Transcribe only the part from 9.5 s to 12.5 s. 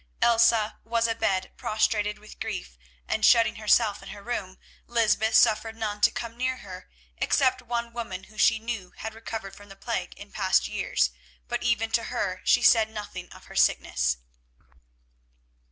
from the plague in past years, but even to her